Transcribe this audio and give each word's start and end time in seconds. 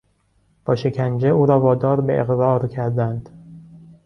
با 0.65 0.75
شکنجه 0.75 1.27
او 1.27 1.45
را 1.45 1.59
وادار 1.59 2.01
به 2.01 2.19
اقرار 2.21 2.67
کردند. 2.67 3.29